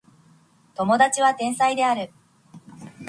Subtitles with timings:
[0.73, 2.09] 友達は天才である